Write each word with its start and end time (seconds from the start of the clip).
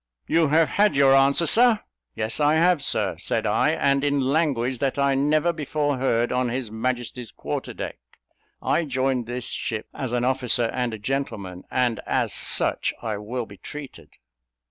"You 0.25 0.47
have 0.47 0.67
had 0.67 0.95
your 0.95 1.13
answer, 1.15 1.45
Sir." 1.45 1.81
"Yes, 2.15 2.39
I 2.39 2.55
have, 2.55 2.81
Sir," 2.81 3.17
said 3.19 3.45
I, 3.45 3.69
"and 3.73 4.03
in 4.03 4.19
language 4.19 4.79
that 4.79 4.97
I 4.97 5.13
never 5.13 5.53
before 5.53 5.99
heard 5.99 6.31
on 6.31 6.49
his 6.49 6.71
Majesty's 6.71 7.29
quarter 7.29 7.71
deck. 7.71 7.99
I 8.63 8.85
joined 8.85 9.27
this 9.27 9.45
ship 9.49 9.87
as 9.93 10.11
an 10.11 10.23
officer 10.25 10.71
and 10.73 10.91
a 10.95 10.97
gentleman, 10.97 11.65
and 11.69 11.99
as 12.07 12.33
such 12.33 12.95
I 13.03 13.17
will 13.17 13.45
be 13.45 13.57
treated." 13.57 14.09